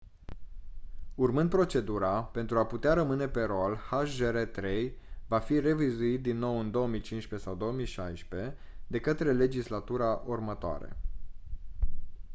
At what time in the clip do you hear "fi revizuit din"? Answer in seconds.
5.39-6.37